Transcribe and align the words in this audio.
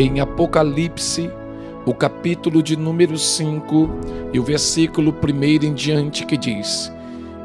em 0.00 0.18
Apocalipse, 0.18 1.30
o 1.84 1.92
capítulo 1.92 2.62
de 2.62 2.74
número 2.74 3.18
5 3.18 3.90
e 4.32 4.40
o 4.40 4.42
versículo 4.42 5.14
1 5.14 5.66
em 5.66 5.74
diante, 5.74 6.24
que 6.24 6.38
diz: 6.38 6.90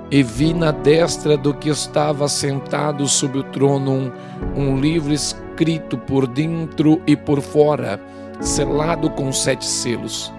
E 0.10 0.24
vi 0.24 0.54
na 0.54 0.72
destra 0.72 1.36
do 1.36 1.54
que 1.54 1.70
estava 1.70 2.30
sentado 2.30 3.08
sobre 3.10 3.40
o 3.40 3.44
trono 3.44 4.14
um, 4.56 4.78
livro 4.80 5.12
escrito 5.12 5.98
por 5.98 6.26
dentro 6.26 7.02
e 7.06 7.16
por 7.18 7.42
fora, 7.42 8.00
selado 8.40 9.10
com 9.10 9.34
sete 9.34 9.66
selos. 9.66 10.32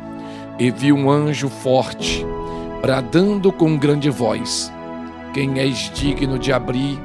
E 0.59 0.71
vi 0.71 0.93
um 0.93 1.11
anjo 1.11 1.51
forte, 1.51 2.25
bradando 2.81 3.53
com 3.53 3.77
grande 3.77 4.09
voz: 4.09 4.73
Quem 5.35 5.59
és 5.59 5.91
digno 5.93 6.39
de 6.39 6.51
abrir 6.51 6.99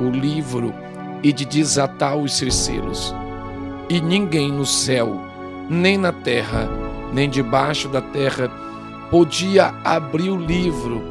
o 0.00 0.08
livro 0.08 0.72
e 1.20 1.32
de 1.32 1.44
desatar 1.44 2.16
os 2.16 2.36
seus 2.36 2.54
selos? 2.54 3.12
E 3.92 4.00
ninguém 4.00 4.50
no 4.50 4.64
céu, 4.64 5.20
nem 5.68 5.98
na 5.98 6.12
terra, 6.12 6.66
nem 7.12 7.28
debaixo 7.28 7.90
da 7.90 8.00
terra, 8.00 8.48
podia 9.10 9.74
abrir 9.84 10.30
o 10.30 10.36
livro, 10.38 11.02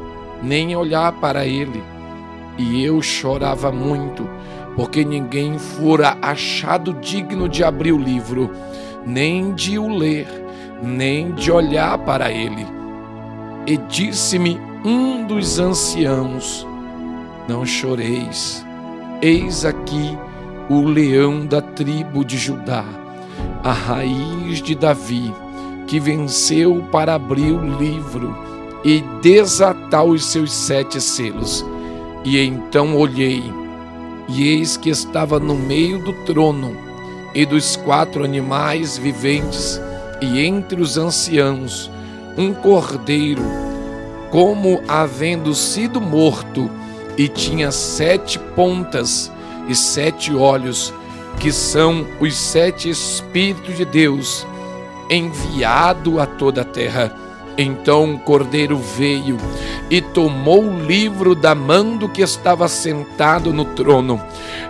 nem 0.42 0.74
olhar 0.74 1.12
para 1.12 1.46
ele. 1.46 1.80
E 2.58 2.82
eu 2.82 3.00
chorava 3.00 3.70
muito, 3.70 4.28
porque 4.74 5.04
ninguém 5.04 5.60
fora 5.60 6.18
achado 6.20 6.94
digno 6.94 7.48
de 7.48 7.62
abrir 7.62 7.92
o 7.92 8.02
livro, 8.02 8.50
nem 9.06 9.54
de 9.54 9.78
o 9.78 9.86
ler, 9.86 10.26
nem 10.82 11.30
de 11.30 11.52
olhar 11.52 11.96
para 11.98 12.32
ele. 12.32 12.66
E 13.64 13.76
disse-me 13.76 14.60
um 14.84 15.24
dos 15.24 15.60
anciãos: 15.60 16.66
Não 17.48 17.64
choreis, 17.64 18.66
eis 19.22 19.64
aqui 19.64 20.18
o 20.68 20.82
leão 20.82 21.44
da 21.44 21.60
tribo 21.60 22.24
de 22.24 22.36
Judá, 22.38 22.84
a 23.62 23.72
raiz 23.72 24.62
de 24.62 24.74
Davi, 24.74 25.34
que 25.86 25.98
venceu 25.98 26.84
para 26.90 27.14
abrir 27.14 27.52
o 27.52 27.78
livro 27.78 28.36
e 28.84 29.02
desatar 29.20 30.04
os 30.04 30.24
seus 30.24 30.52
sete 30.52 31.00
selos. 31.00 31.64
E 32.24 32.38
então 32.38 32.96
olhei, 32.96 33.42
e 34.28 34.48
eis 34.48 34.76
que 34.76 34.90
estava 34.90 35.38
no 35.38 35.54
meio 35.54 35.98
do 35.98 36.12
trono 36.24 36.76
e 37.34 37.44
dos 37.44 37.76
quatro 37.76 38.24
animais 38.24 38.96
viventes, 38.96 39.80
e 40.20 40.40
entre 40.44 40.80
os 40.80 40.96
anciãos, 40.96 41.90
um 42.36 42.54
cordeiro, 42.54 43.42
como 44.30 44.80
havendo 44.86 45.54
sido 45.54 46.00
morto, 46.00 46.70
e 47.18 47.28
tinha 47.28 47.70
sete 47.70 48.38
pontas 48.38 49.30
e 49.68 49.74
sete 49.74 50.34
olhos, 50.34 50.92
que 51.38 51.52
são 51.52 52.06
os 52.20 52.36
sete 52.36 52.88
Espíritos 52.88 53.76
de 53.76 53.84
Deus, 53.84 54.46
enviado 55.10 56.20
a 56.20 56.26
toda 56.26 56.62
a 56.62 56.64
terra. 56.64 57.14
Então 57.58 58.14
o 58.14 58.18
cordeiro 58.18 58.78
veio 58.78 59.36
e 59.90 60.00
tomou 60.00 60.64
o 60.64 60.80
livro 60.80 61.34
da 61.34 61.54
mão 61.54 61.98
do 61.98 62.08
que 62.08 62.22
estava 62.22 62.66
sentado 62.66 63.52
no 63.52 63.64
trono, 63.66 64.20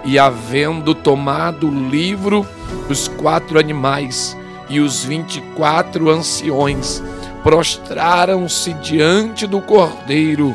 e 0.04 0.18
havendo 0.18 0.94
tomado 0.94 1.68
o 1.68 1.88
livro, 1.88 2.44
os 2.88 3.06
quatro 3.06 3.58
animais 3.58 4.36
e 4.68 4.80
os 4.80 5.04
vinte 5.04 5.36
e 5.36 5.40
quatro 5.54 6.10
anciões 6.10 7.02
prostraram-se 7.44 8.72
diante 8.74 9.46
do 9.46 9.60
cordeiro, 9.60 10.54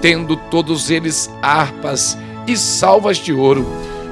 tendo 0.00 0.36
todos 0.36 0.90
eles 0.90 1.30
harpas 1.42 2.16
e 2.48 2.56
salvas 2.56 3.18
de 3.18 3.32
ouro, 3.32 3.66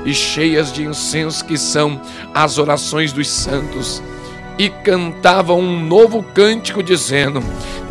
e 0.04 0.14
cheias 0.14 0.72
de 0.72 0.84
incenso, 0.84 1.44
que 1.44 1.56
são 1.56 2.00
as 2.34 2.58
orações 2.58 3.12
dos 3.12 3.28
santos, 3.28 4.02
e 4.58 4.68
cantavam 4.68 5.58
um 5.58 5.84
novo 5.84 6.22
cântico, 6.22 6.82
dizendo: 6.82 7.42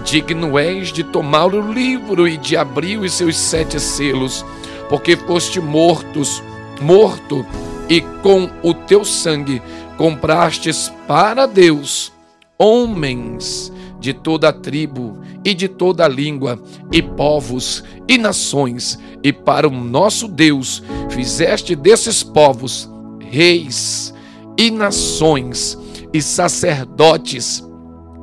Digno 0.03 0.57
és 0.57 0.93
de 0.93 1.03
tomar 1.03 1.53
o 1.53 1.73
livro 1.73 2.27
e 2.27 2.37
de 2.37 2.55
abrir 2.55 2.97
os 2.97 3.13
seus 3.13 3.35
sete 3.35 3.79
selos, 3.79 4.45
porque 4.87 5.17
foste 5.17 5.59
mortos, 5.59 6.41
morto, 6.79 7.45
e 7.89 8.01
com 8.21 8.49
o 8.63 8.73
teu 8.73 9.03
sangue 9.03 9.61
comprastes 9.97 10.91
para 11.07 11.45
Deus 11.45 12.13
homens 12.57 13.71
de 14.05 14.13
toda 14.13 14.49
a 14.49 14.53
tribo 14.53 15.17
e 15.43 15.51
de 15.55 15.67
toda 15.67 16.05
a 16.05 16.07
língua, 16.07 16.61
e 16.91 17.01
povos 17.01 17.83
e 18.07 18.19
nações, 18.19 18.99
e 19.23 19.33
para 19.33 19.67
o 19.67 19.71
nosso 19.71 20.27
Deus 20.27 20.83
fizeste 21.09 21.75
desses 21.75 22.21
povos 22.21 22.87
reis 23.19 24.13
e 24.59 24.69
nações 24.69 25.75
e 26.13 26.21
sacerdotes 26.21 27.67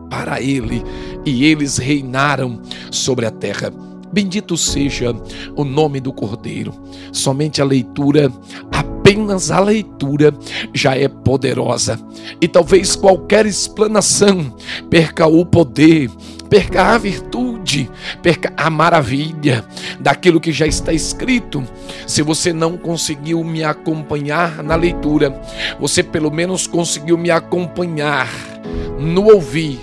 para 0.09 0.41
ele, 0.41 0.84
e 1.26 1.44
eles 1.44 1.78
reinaram 1.78 2.62
sobre 2.88 3.26
a 3.26 3.31
terra. 3.32 3.72
Bendito 4.12 4.56
seja 4.56 5.12
o 5.56 5.64
nome 5.64 5.99
do 5.99 6.12
Cordeiro. 6.12 6.72
Somente 7.10 7.60
a 7.60 7.64
leitura, 7.64 8.31
apenas 9.02 9.50
a 9.50 9.58
leitura 9.58 10.32
já 10.72 10.96
é 10.96 11.08
poderosa. 11.08 11.98
E 12.40 12.46
talvez 12.46 12.94
qualquer 12.94 13.46
explanação 13.46 14.54
perca 14.88 15.26
o 15.26 15.44
poder, 15.44 16.08
perca 16.48 16.94
a 16.94 16.98
virtude, 16.98 17.90
perca 18.22 18.52
a 18.56 18.70
maravilha 18.70 19.64
daquilo 19.98 20.40
que 20.40 20.52
já 20.52 20.68
está 20.68 20.92
escrito. 20.92 21.64
Se 22.06 22.22
você 22.22 22.52
não 22.52 22.76
conseguiu 22.76 23.42
me 23.42 23.64
acompanhar 23.64 24.62
na 24.62 24.76
leitura, 24.76 25.42
você 25.80 26.00
pelo 26.04 26.30
menos 26.30 26.69
conseguiu 26.69 27.19
me 27.19 27.30
acompanhar 27.30 28.30
no 29.00 29.24
ouvir 29.34 29.80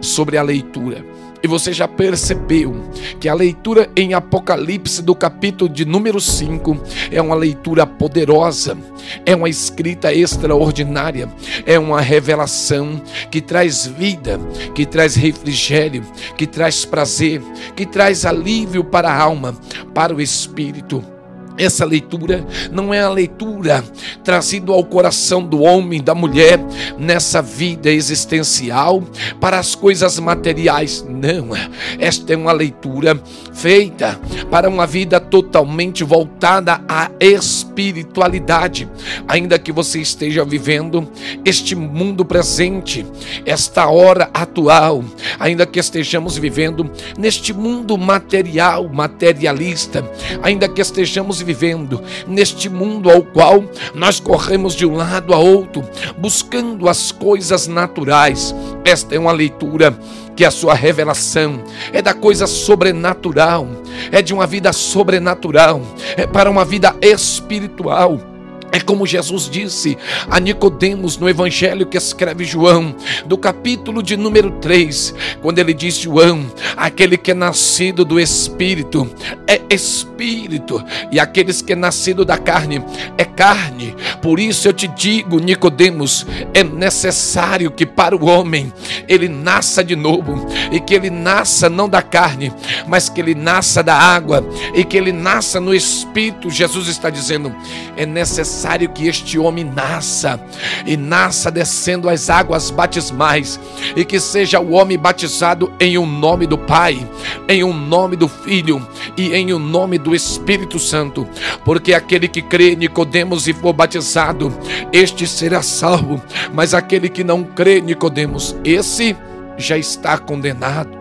sobre 0.00 0.38
a 0.38 0.42
leitura. 0.42 1.04
E 1.42 1.48
você 1.48 1.72
já 1.72 1.88
percebeu 1.88 2.82
que 3.18 3.28
a 3.28 3.34
leitura 3.34 3.90
em 3.96 4.14
Apocalipse 4.14 5.02
do 5.02 5.14
capítulo 5.14 5.68
de 5.68 5.84
número 5.84 6.20
5 6.20 6.80
é 7.10 7.20
uma 7.20 7.34
leitura 7.34 7.84
poderosa, 7.84 8.78
é 9.26 9.34
uma 9.34 9.48
escrita 9.48 10.14
extraordinária, 10.14 11.28
é 11.66 11.78
uma 11.78 12.00
revelação 12.00 13.02
que 13.30 13.40
traz 13.40 13.86
vida, 13.86 14.38
que 14.74 14.86
traz 14.86 15.16
refrigério, 15.16 16.04
que 16.36 16.46
traz 16.46 16.84
prazer, 16.84 17.42
que 17.74 17.84
traz 17.84 18.24
alívio 18.24 18.84
para 18.84 19.10
a 19.10 19.20
alma, 19.20 19.56
para 19.92 20.14
o 20.14 20.20
espírito. 20.20 21.11
Essa 21.58 21.84
leitura 21.84 22.44
não 22.70 22.92
é 22.92 23.00
a 23.00 23.10
leitura 23.10 23.84
trazida 24.24 24.72
ao 24.72 24.84
coração 24.84 25.42
do 25.42 25.60
homem, 25.60 26.02
da 26.02 26.14
mulher, 26.14 26.58
nessa 26.98 27.42
vida 27.42 27.90
existencial 27.90 29.02
para 29.40 29.58
as 29.58 29.74
coisas 29.74 30.18
materiais. 30.18 31.04
Não, 31.08 31.50
esta 31.98 32.32
é 32.32 32.36
uma 32.36 32.52
leitura 32.52 33.20
feita 33.52 34.18
para 34.50 34.68
uma 34.68 34.86
vida 34.86 35.20
totalmente 35.20 36.04
voltada 36.04 36.80
à 36.88 37.10
espiritualidade. 37.20 38.88
Ainda 39.28 39.58
que 39.58 39.72
você 39.72 40.00
esteja 40.00 40.44
vivendo 40.44 41.08
este 41.44 41.74
mundo 41.74 42.24
presente, 42.24 43.06
esta 43.44 43.88
hora 43.88 44.30
atual, 44.32 45.04
ainda 45.38 45.66
que 45.66 45.78
estejamos 45.78 46.38
vivendo 46.38 46.90
neste 47.18 47.52
mundo 47.52 47.96
material, 47.98 48.88
materialista, 48.88 50.08
ainda 50.42 50.68
que 50.68 50.80
estejamos 50.80 51.41
vivendo 51.42 52.02
neste 52.26 52.68
mundo 52.68 53.10
ao 53.10 53.22
qual 53.22 53.64
nós 53.94 54.20
corremos 54.20 54.74
de 54.74 54.86
um 54.86 54.96
lado 54.96 55.34
a 55.34 55.38
outro, 55.38 55.82
buscando 56.16 56.88
as 56.88 57.12
coisas 57.12 57.66
naturais. 57.66 58.54
Esta 58.84 59.14
é 59.14 59.18
uma 59.18 59.32
leitura 59.32 59.96
que 60.34 60.44
a 60.44 60.50
sua 60.50 60.74
revelação 60.74 61.62
é 61.92 62.00
da 62.00 62.14
coisa 62.14 62.46
sobrenatural, 62.46 63.68
é 64.10 64.22
de 64.22 64.32
uma 64.32 64.46
vida 64.46 64.72
sobrenatural, 64.72 65.82
é 66.16 66.26
para 66.26 66.50
uma 66.50 66.64
vida 66.64 66.94
espiritual. 67.02 68.31
É 68.72 68.80
como 68.80 69.06
Jesus 69.06 69.50
disse 69.50 69.98
a 70.30 70.40
Nicodemos 70.40 71.18
no 71.18 71.28
evangelho 71.28 71.84
que 71.84 71.98
escreve 71.98 72.42
João, 72.42 72.96
do 73.26 73.36
capítulo 73.36 74.02
de 74.02 74.16
número 74.16 74.50
3, 74.52 75.14
quando 75.42 75.58
ele 75.58 75.74
diz 75.74 75.98
João, 75.98 76.50
aquele 76.74 77.18
que 77.18 77.32
é 77.32 77.34
nascido 77.34 78.02
do 78.02 78.18
espírito 78.18 79.10
é 79.46 79.60
espírito, 79.68 80.82
e 81.10 81.20
aqueles 81.20 81.60
que 81.60 81.74
é 81.74 81.76
nascido 81.76 82.24
da 82.24 82.38
carne 82.38 82.82
é 83.18 83.24
carne. 83.24 83.94
Por 84.22 84.40
isso 84.40 84.66
eu 84.66 84.72
te 84.72 84.88
digo, 84.88 85.38
Nicodemos, 85.38 86.26
é 86.54 86.64
necessário 86.64 87.70
que 87.70 87.84
para 87.84 88.16
o 88.16 88.24
homem 88.24 88.72
ele 89.06 89.28
nasça 89.28 89.84
de 89.84 89.94
novo, 89.94 90.46
e 90.70 90.80
que 90.80 90.94
ele 90.94 91.10
nasça 91.10 91.68
não 91.68 91.88
da 91.88 92.00
carne, 92.00 92.50
mas 92.86 93.10
que 93.10 93.20
ele 93.20 93.34
nasça 93.34 93.82
da 93.82 93.94
água, 93.94 94.46
e 94.74 94.82
que 94.84 94.96
ele 94.96 95.12
nasça 95.12 95.60
no 95.60 95.74
espírito. 95.74 96.48
Jesus 96.48 96.88
está 96.88 97.10
dizendo, 97.10 97.54
é 97.96 98.06
necessário 98.06 98.61
necessário 98.62 98.88
que 98.90 99.08
este 99.08 99.38
homem 99.38 99.64
nasça 99.64 100.40
e 100.86 100.96
nasça 100.96 101.50
descendo 101.50 102.08
as 102.08 102.30
águas 102.30 102.70
batismais 102.70 103.58
e 103.96 104.04
que 104.04 104.20
seja 104.20 104.60
o 104.60 104.72
homem 104.72 104.96
batizado 104.96 105.72
em 105.80 105.98
o 105.98 106.02
um 106.02 106.06
nome 106.06 106.46
do 106.46 106.56
Pai, 106.56 107.06
em 107.48 107.64
o 107.64 107.68
um 107.68 107.72
nome 107.72 108.14
do 108.14 108.28
Filho 108.28 108.86
e 109.16 109.34
em 109.34 109.52
o 109.52 109.56
um 109.56 109.58
nome 109.58 109.98
do 109.98 110.14
Espírito 110.14 110.78
Santo, 110.78 111.26
porque 111.64 111.92
aquele 111.92 112.28
que 112.28 112.40
crê 112.40 112.76
Nicodemos 112.76 113.48
e 113.48 113.52
for 113.52 113.72
batizado, 113.72 114.56
este 114.92 115.26
será 115.26 115.60
salvo, 115.60 116.22
mas 116.54 116.72
aquele 116.72 117.08
que 117.08 117.24
não 117.24 117.42
crê 117.42 117.80
Nicodemos, 117.80 118.56
esse 118.64 119.16
já 119.56 119.76
está 119.76 120.16
condenado. 120.18 120.96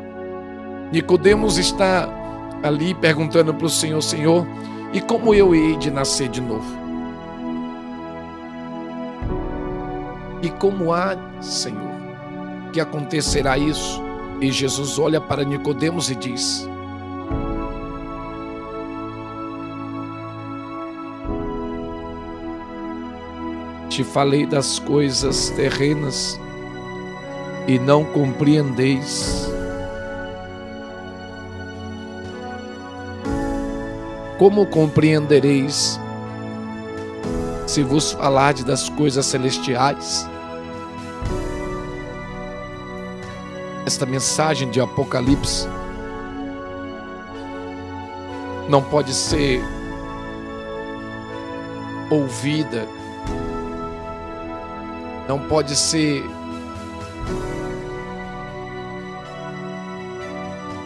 Nicodemos 0.92 1.58
está 1.58 2.10
ali 2.64 2.94
perguntando 2.96 3.54
para 3.54 3.68
o 3.68 3.70
Senhor, 3.70 4.02
Senhor, 4.02 4.48
e 4.94 5.00
como 5.00 5.34
eu 5.34 5.54
hei 5.56 5.78
de 5.78 5.92
nascer 5.92 6.28
de 6.28 6.42
novo? 6.42 6.81
E 10.42 10.50
como 10.50 10.92
há, 10.92 11.16
Senhor, 11.40 11.92
que 12.74 12.80
acontecerá 12.80 13.58
isso? 13.58 14.02
E 14.40 14.52
Jesus 14.52 14.98
olha 14.98 15.22
para 15.22 15.44
Nicodemos 15.44 16.10
e 16.10 16.16
diz: 16.16 16.68
Te 23.88 24.04
falei 24.04 24.48
das 24.48 24.80
coisas 24.80 25.52
terrenas 25.52 26.40
e 27.68 27.78
não 27.78 28.04
compreendeis. 28.06 29.48
Como 34.40 34.66
compreendereis 34.66 36.00
se 37.68 37.84
vos 37.84 38.14
falardes 38.14 38.64
das 38.64 38.90
coisas 38.90 39.28
celestiais? 39.28 40.31
Esta 43.92 44.06
mensagem 44.06 44.72
de 44.72 44.80
Apocalipse 44.80 45.68
não 48.70 48.82
pode 48.82 49.14
ser 49.14 49.62
ouvida, 52.10 52.88
não 55.28 55.40
pode 55.42 55.76
ser 55.76 56.24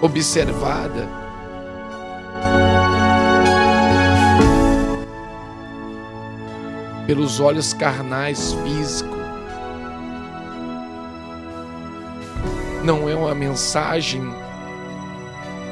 observada 0.02 1.08
pelos 7.06 7.40
olhos 7.40 7.72
carnais 7.72 8.52
físicos. 8.64 9.15
Não 12.86 13.10
é 13.10 13.16
uma 13.16 13.34
mensagem 13.34 14.22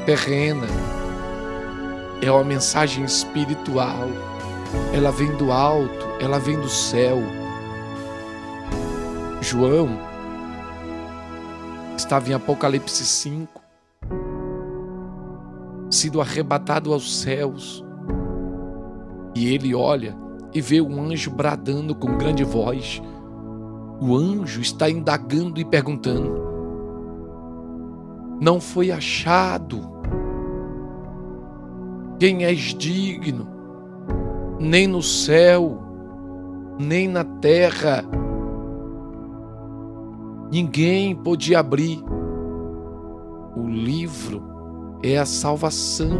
terrena, 0.04 0.66
é 2.20 2.28
uma 2.28 2.42
mensagem 2.42 3.04
espiritual. 3.04 4.08
Ela 4.92 5.12
vem 5.12 5.30
do 5.36 5.52
alto, 5.52 6.08
ela 6.18 6.40
vem 6.40 6.58
do 6.58 6.68
céu. 6.68 7.18
João 9.40 9.96
estava 11.96 12.30
em 12.30 12.34
Apocalipse 12.34 13.06
5, 13.06 13.62
sido 15.88 16.20
arrebatado 16.20 16.92
aos 16.92 17.20
céus, 17.20 17.84
e 19.36 19.54
ele 19.54 19.72
olha 19.72 20.16
e 20.52 20.60
vê 20.60 20.80
um 20.80 21.00
anjo 21.00 21.30
bradando 21.30 21.94
com 21.94 22.18
grande 22.18 22.42
voz. 22.42 23.00
O 24.00 24.16
anjo 24.16 24.60
está 24.60 24.90
indagando 24.90 25.60
e 25.60 25.64
perguntando: 25.64 26.53
Não 28.40 28.60
foi 28.60 28.90
achado 28.90 29.94
quem 32.18 32.44
és 32.44 32.74
digno, 32.74 33.46
nem 34.58 34.86
no 34.86 35.02
céu, 35.02 35.82
nem 36.78 37.08
na 37.08 37.24
terra. 37.24 38.04
Ninguém 40.50 41.14
podia 41.14 41.60
abrir. 41.60 42.02
O 43.56 43.68
livro 43.68 44.42
é 45.02 45.18
a 45.18 45.26
salvação. 45.26 46.18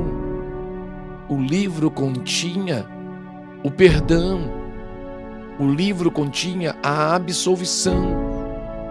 O 1.28 1.36
livro 1.36 1.90
continha 1.90 2.86
o 3.64 3.70
perdão. 3.70 4.40
O 5.58 5.66
livro 5.66 6.10
continha 6.10 6.76
a 6.82 7.14
absolvição. 7.14 8.04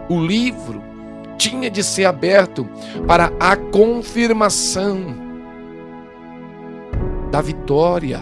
O 0.09 0.19
livro 0.19 0.92
tinha 1.37 1.69
de 1.69 1.83
ser 1.83 2.05
aberto 2.05 2.67
para 3.07 3.31
a 3.39 3.55
confirmação 3.55 5.15
da 7.31 7.41
vitória, 7.41 8.21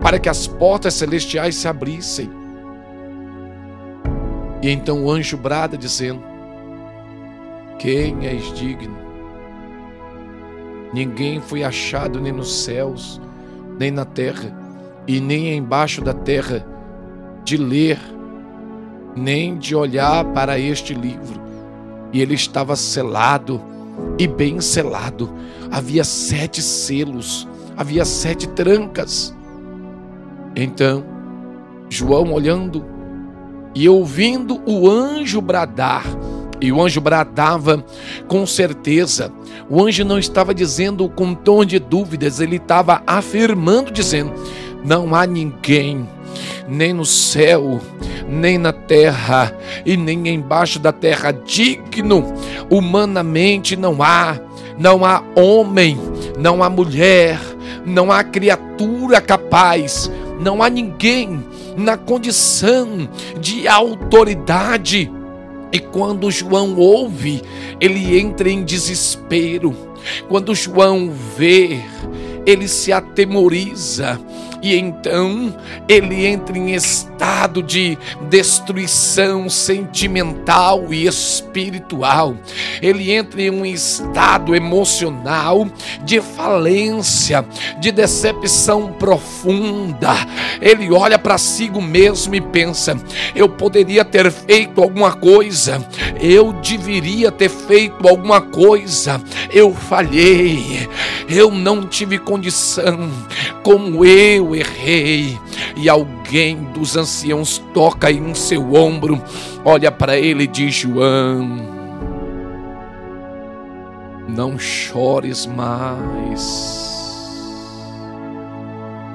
para 0.00 0.18
que 0.18 0.28
as 0.28 0.46
portas 0.46 0.94
celestiais 0.94 1.56
se 1.56 1.66
abrissem. 1.66 2.30
E 4.62 4.70
então 4.70 5.04
o 5.04 5.10
anjo 5.10 5.36
brada 5.36 5.76
dizendo: 5.76 6.22
Quem 7.78 8.26
és 8.26 8.52
digno? 8.52 8.96
Ninguém 10.92 11.40
foi 11.40 11.64
achado 11.64 12.20
nem 12.20 12.32
nos 12.32 12.64
céus, 12.64 13.20
nem 13.78 13.90
na 13.90 14.04
terra, 14.04 14.54
e 15.06 15.20
nem 15.20 15.56
embaixo 15.56 16.02
da 16.02 16.12
terra, 16.12 16.66
de 17.44 17.56
ler, 17.56 17.98
nem 19.16 19.56
de 19.56 19.74
olhar 19.74 20.24
para 20.26 20.58
este 20.58 20.92
livro. 20.92 21.40
E 22.12 22.20
ele 22.20 22.34
estava 22.34 22.76
selado, 22.76 23.60
e 24.18 24.26
bem 24.26 24.60
selado. 24.60 25.32
Havia 25.70 26.04
sete 26.04 26.62
selos, 26.62 27.48
havia 27.76 28.04
sete 28.04 28.46
trancas. 28.48 29.34
Então, 30.54 31.04
João 31.88 32.32
olhando 32.32 32.84
e 33.74 33.88
ouvindo 33.88 34.60
o 34.66 34.88
anjo 34.88 35.40
bradar, 35.40 36.04
e 36.60 36.72
o 36.72 36.82
anjo 36.82 37.00
bradava 37.00 37.84
com 38.26 38.46
certeza. 38.46 39.30
O 39.68 39.82
anjo 39.82 40.04
não 40.04 40.18
estava 40.18 40.54
dizendo 40.54 41.08
com 41.08 41.34
tom 41.34 41.64
de 41.64 41.78
dúvidas, 41.78 42.40
ele 42.40 42.56
estava 42.56 43.02
afirmando, 43.06 43.90
dizendo: 43.90 44.32
Não 44.84 45.14
há 45.14 45.26
ninguém, 45.26 46.08
nem 46.68 46.92
no 46.92 47.04
céu, 47.04 47.80
nem 48.28 48.58
na 48.58 48.72
terra, 48.72 49.56
e 49.84 49.96
nem 49.96 50.28
embaixo 50.28 50.78
da 50.78 50.92
terra, 50.92 51.32
digno, 51.32 52.24
humanamente 52.70 53.76
não 53.76 54.02
há. 54.02 54.38
Não 54.78 55.06
há 55.06 55.22
homem, 55.34 55.98
não 56.38 56.62
há 56.62 56.68
mulher, 56.68 57.40
não 57.86 58.12
há 58.12 58.22
criatura 58.22 59.22
capaz, 59.22 60.10
não 60.38 60.62
há 60.62 60.68
ninguém 60.68 61.42
na 61.78 61.96
condição 61.96 63.08
de 63.40 63.66
autoridade 63.66 65.10
e 65.72 65.78
quando 65.78 66.30
João 66.30 66.76
ouve, 66.76 67.42
ele 67.80 68.18
entra 68.18 68.48
em 68.48 68.64
desespero. 68.64 69.76
Quando 70.28 70.54
João 70.54 71.10
vê, 71.36 71.80
ele 72.46 72.68
se 72.68 72.92
atemoriza 72.92 74.20
e 74.66 74.76
então 74.76 75.54
ele 75.88 76.26
entra 76.26 76.58
em 76.58 76.74
estado 76.74 77.62
de 77.62 77.96
destruição 78.28 79.48
sentimental 79.48 80.92
e 80.92 81.06
espiritual. 81.06 82.36
Ele 82.82 83.12
entra 83.12 83.42
em 83.42 83.50
um 83.50 83.64
estado 83.64 84.56
emocional 84.56 85.68
de 86.04 86.20
falência, 86.20 87.44
de 87.80 87.92
decepção 87.92 88.92
profunda. 88.92 90.14
Ele 90.60 90.90
olha 90.92 91.18
para 91.18 91.38
si 91.38 91.70
mesmo 91.70 92.34
e 92.34 92.40
pensa: 92.40 92.96
eu 93.34 93.48
poderia 93.48 94.04
ter 94.04 94.30
feito 94.32 94.82
alguma 94.82 95.12
coisa, 95.12 95.84
eu 96.20 96.52
deveria 96.54 97.30
ter 97.30 97.48
feito 97.48 98.08
alguma 98.08 98.40
coisa, 98.40 99.20
eu 99.52 99.72
falhei, 99.72 100.88
eu 101.28 101.50
não 101.50 101.86
tive 101.86 102.18
condição, 102.18 103.10
como 103.66 104.04
eu 104.04 104.54
errei. 104.54 105.36
E 105.76 105.88
alguém 105.88 106.56
dos 106.72 106.96
anciãos 106.96 107.58
toca 107.74 108.12
em 108.12 108.32
seu 108.32 108.74
ombro, 108.74 109.20
olha 109.64 109.90
para 109.90 110.16
ele 110.16 110.44
e 110.44 110.46
diz: 110.46 110.72
João, 110.72 111.58
não 114.28 114.56
chores 114.56 115.46
mais. 115.46 116.76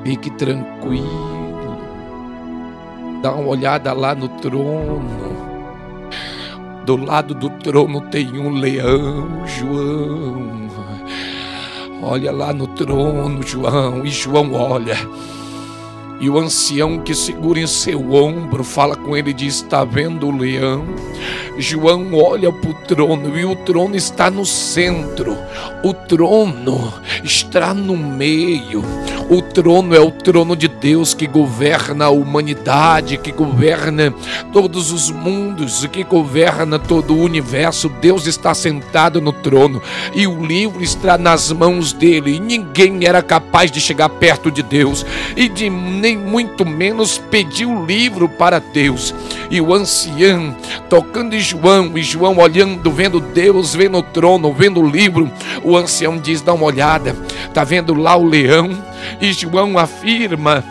Fique 0.04 0.30
tranquilo. 0.32 1.78
Dá 3.22 3.32
uma 3.32 3.48
olhada 3.48 3.94
lá 3.94 4.14
no 4.14 4.28
trono. 4.28 5.32
Do 6.86 6.98
lado 6.98 7.34
do 7.34 7.50
trono 7.52 8.02
tem 8.10 8.38
um 8.38 8.50
leão, 8.50 9.48
João. 9.48 10.71
Olha 12.02 12.32
lá 12.32 12.52
no 12.52 12.68
trono, 12.68 13.42
João. 13.44 14.06
E 14.06 14.10
João 14.10 14.54
olha. 14.54 14.98
E 16.20 16.30
o 16.30 16.38
ancião 16.38 17.00
que 17.00 17.16
segura 17.16 17.60
em 17.60 17.66
seu 17.66 18.14
ombro 18.14 18.64
fala 18.64 18.96
com 18.96 19.16
ele 19.16 19.32
e 19.32 19.34
diz: 19.34 19.56
Está 19.56 19.84
vendo 19.84 20.28
o 20.28 20.38
leão? 20.38 20.86
João 21.58 22.14
olha 22.14 22.52
para 22.52 22.70
o 22.70 22.74
trono 22.74 23.38
e 23.38 23.46
o 23.46 23.56
trono 23.56 23.96
está 23.96 24.30
no 24.32 24.46
centro, 24.46 25.38
o 25.84 25.94
trono 25.94 26.94
está 27.24 27.74
no 27.74 27.98
meio. 27.98 28.84
O 29.32 29.42
trono 29.42 29.96
é 29.96 30.00
o 30.02 30.12
trono 30.12 30.58
de 30.58 30.68
Deus 30.68 31.14
que 31.14 31.26
governa 31.26 32.04
a 32.04 32.10
humanidade, 32.10 33.16
que 33.16 33.32
governa 33.32 34.14
todos 34.52 34.92
os 34.92 35.10
mundos, 35.10 35.88
que 35.88 36.04
governa 36.04 36.78
todo 36.78 37.14
o 37.14 37.22
universo. 37.22 37.88
Deus 37.88 38.28
está 38.28 38.54
sentado 38.54 39.22
no 39.22 39.32
trono 39.32 39.82
e 40.14 40.28
o 40.28 40.46
livro 40.46 40.84
está 40.84 41.18
nas 41.18 41.50
mãos 41.50 41.94
dele. 41.94 42.36
E 42.36 42.40
ninguém 42.42 43.06
era 43.06 43.24
capaz 43.24 43.72
de 43.72 43.80
chegar 43.80 44.10
perto 44.10 44.52
de 44.52 44.62
Deus 44.62 45.06
e 45.38 45.48
de 45.48 45.70
nem 45.70 46.18
muito 46.18 46.66
menos 46.66 47.18
pedir 47.18 47.68
o 47.68 47.86
livro 47.86 48.28
para 48.28 48.60
Deus. 48.60 49.16
E 49.50 49.62
o 49.62 49.74
ancião 49.74 50.54
tocando 50.90 51.34
em 51.34 51.40
João, 51.40 51.98
e 51.98 52.04
João 52.04 52.38
olhando, 52.38 52.92
vendo 52.92 53.22
Deus, 53.22 53.74
vendo 53.74 53.98
o 53.98 54.04
trono, 54.04 54.52
vendo 54.52 54.82
o 54.82 54.90
livro, 54.90 55.32
o 55.64 55.78
ancião 55.78 56.18
diz: 56.18 56.42
dá 56.42 56.52
uma 56.52 56.66
olhada, 56.66 57.16
tá 57.54 57.64
vendo 57.64 57.94
lá 57.94 58.18
o 58.18 58.26
leão? 58.26 58.91
E 59.20 59.32
João 59.34 59.78
afirma 59.78 60.64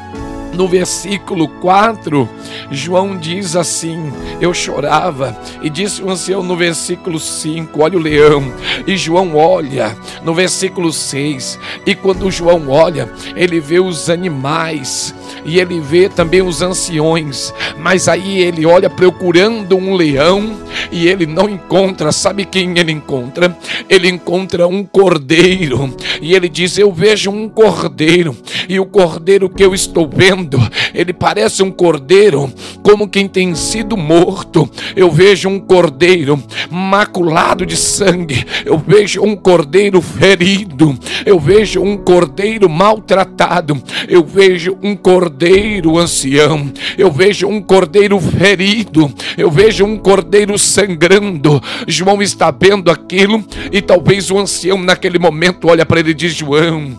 no 0.54 0.66
versículo 0.66 1.48
4, 1.48 2.28
João 2.70 3.16
diz 3.16 3.56
assim: 3.56 4.12
Eu 4.40 4.52
chorava, 4.52 5.36
e 5.62 5.70
disse 5.70 6.02
o 6.02 6.10
ancião 6.10 6.42
no 6.42 6.56
versículo 6.56 7.18
5: 7.18 7.82
Olha 7.82 7.96
o 7.96 8.02
leão, 8.02 8.52
e 8.86 8.96
João 8.96 9.36
olha, 9.36 9.96
no 10.24 10.34
versículo 10.34 10.92
6, 10.92 11.58
e 11.86 11.94
quando 11.94 12.30
João 12.30 12.68
olha, 12.68 13.10
ele 13.36 13.60
vê 13.60 13.80
os 13.80 14.10
animais, 14.10 15.14
e 15.44 15.58
ele 15.58 15.80
vê 15.80 16.08
também 16.08 16.42
os 16.42 16.62
anciões, 16.62 17.52
mas 17.78 18.08
aí 18.08 18.40
ele 18.40 18.66
olha 18.66 18.90
procurando 18.90 19.76
um 19.76 19.94
leão, 19.94 20.58
e 20.90 21.08
ele 21.08 21.26
não 21.26 21.48
encontra, 21.48 22.12
sabe 22.12 22.44
quem 22.44 22.78
ele 22.78 22.92
encontra? 22.92 23.56
Ele 23.88 24.08
encontra 24.08 24.66
um 24.66 24.84
cordeiro, 24.84 25.94
e 26.20 26.34
ele 26.34 26.48
diz: 26.48 26.78
Eu 26.78 26.92
vejo 26.92 27.30
um 27.30 27.48
cordeiro, 27.48 28.36
e 28.68 28.78
o 28.78 28.86
cordeiro 28.86 29.48
que 29.48 29.64
eu 29.64 29.74
estou 29.74 30.08
vendo 30.08 30.60
ele 30.94 31.12
parece 31.12 31.62
um 31.62 31.70
cordeiro, 31.70 32.52
como 32.82 33.08
quem 33.08 33.28
tem 33.28 33.54
sido 33.54 33.96
morto. 33.96 34.68
Eu 34.94 35.10
vejo 35.10 35.48
um 35.48 35.58
cordeiro 35.58 36.42
maculado 36.70 37.64
de 37.64 37.76
sangue, 37.76 38.44
eu 38.64 38.78
vejo 38.78 39.22
um 39.22 39.36
cordeiro 39.36 40.00
ferido, 40.00 40.96
eu 41.24 41.38
vejo 41.38 41.82
um 41.82 41.96
cordeiro 41.96 42.68
maltratado, 42.68 43.80
eu 44.08 44.24
vejo 44.24 44.76
um 44.82 44.96
cordeiro 45.20 45.98
ancião, 45.98 46.72
eu 46.96 47.12
vejo 47.12 47.46
um 47.46 47.60
cordeiro 47.60 48.18
ferido, 48.18 49.12
eu 49.36 49.50
vejo 49.50 49.84
um 49.84 49.98
cordeiro 49.98 50.58
sangrando. 50.58 51.62
João 51.86 52.22
está 52.22 52.50
vendo 52.50 52.90
aquilo 52.90 53.44
e 53.70 53.82
talvez 53.82 54.30
o 54.30 54.38
ancião 54.38 54.78
naquele 54.78 55.18
momento 55.18 55.68
olha 55.68 55.84
para 55.84 56.00
ele 56.00 56.12
e 56.12 56.14
diz: 56.14 56.34
João 56.34 56.96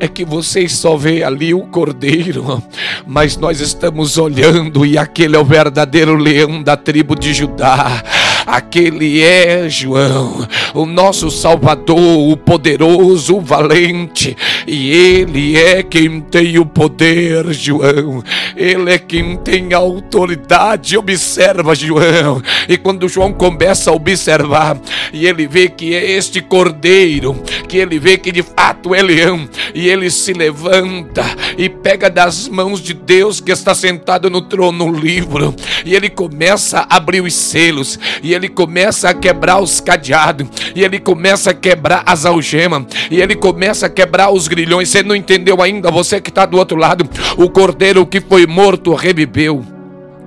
é 0.00 0.08
que 0.08 0.24
vocês 0.24 0.72
só 0.72 0.96
veem 0.96 1.22
ali 1.22 1.54
o 1.54 1.60
cordeiro, 1.60 2.60
mas 3.06 3.36
nós 3.36 3.60
estamos 3.60 4.18
olhando 4.18 4.84
e 4.84 4.98
aquele 4.98 5.36
é 5.36 5.38
o 5.38 5.44
verdadeiro 5.44 6.16
leão 6.16 6.60
da 6.60 6.76
tribo 6.76 7.14
de 7.14 7.32
Judá. 7.32 8.02
Aquele 8.46 9.22
é 9.22 9.68
João, 9.68 10.46
o 10.74 10.84
nosso 10.84 11.30
Salvador, 11.30 12.30
o 12.30 12.36
poderoso, 12.36 13.36
o 13.36 13.40
valente, 13.40 14.36
e 14.66 14.90
ele 14.90 15.56
é 15.56 15.82
quem 15.82 16.20
tem 16.20 16.58
o 16.58 16.66
poder, 16.66 17.52
João. 17.52 18.22
Ele 18.56 18.92
é 18.92 18.98
quem 18.98 19.36
tem 19.36 19.72
a 19.72 19.78
autoridade. 19.78 20.96
Observa, 20.96 21.74
João. 21.74 22.42
E 22.68 22.76
quando 22.76 23.08
João 23.08 23.32
começa 23.32 23.90
a 23.90 23.94
observar, 23.94 24.78
e 25.12 25.26
ele 25.26 25.46
vê 25.46 25.68
que 25.68 25.94
é 25.94 26.12
este 26.12 26.40
cordeiro, 26.40 27.34
que 27.68 27.76
ele 27.76 27.98
vê 27.98 28.16
que 28.18 28.32
de 28.32 28.42
fato 28.42 28.94
é 28.94 29.02
leão, 29.02 29.48
e 29.74 29.88
ele 29.88 30.10
se 30.10 30.32
levanta 30.32 31.24
e 31.56 31.68
pega 31.68 32.10
das 32.10 32.48
mãos 32.48 32.80
de 32.80 32.94
Deus 32.94 33.40
que 33.40 33.52
está 33.52 33.74
sentado 33.74 34.30
no 34.30 34.42
trono 34.42 34.86
o 34.86 34.92
livro, 34.92 35.54
e 35.84 35.94
ele 35.94 36.08
começa 36.08 36.86
a 36.88 36.96
abrir 36.96 37.20
os 37.22 37.34
selos, 37.34 37.98
e 38.22 38.31
ele 38.32 38.48
começa 38.48 39.08
a 39.08 39.14
quebrar 39.14 39.60
os 39.60 39.80
cadeados, 39.80 40.46
e 40.74 40.82
ele 40.82 40.98
começa 40.98 41.50
a 41.50 41.54
quebrar 41.54 42.02
as 42.06 42.24
algemas, 42.24 42.84
e 43.10 43.20
ele 43.20 43.34
começa 43.34 43.86
a 43.86 43.90
quebrar 43.90 44.30
os 44.30 44.48
grilhões. 44.48 44.88
Você 44.88 45.02
não 45.02 45.14
entendeu 45.14 45.62
ainda? 45.62 45.90
Você 45.90 46.20
que 46.20 46.30
está 46.30 46.46
do 46.46 46.56
outro 46.58 46.76
lado, 46.76 47.08
o 47.36 47.48
cordeiro 47.48 48.06
que 48.06 48.20
foi 48.20 48.46
morto 48.46 48.94
reviveu. 48.94 49.64